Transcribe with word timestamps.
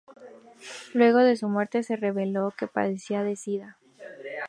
Luego 0.95 1.19
de 1.19 1.35
su 1.35 1.47
muerte 1.47 1.83
se 1.83 1.95
reveló 1.95 2.55
que 2.57 2.65
padecía 2.65 3.21
de 3.23 3.35
sida. 3.35 3.77